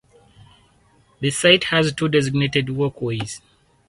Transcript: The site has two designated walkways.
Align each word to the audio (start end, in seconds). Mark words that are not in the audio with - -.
The 1.19 1.29
site 1.29 1.65
has 1.65 1.93
two 1.93 2.09
designated 2.09 2.71
walkways. 2.71 3.39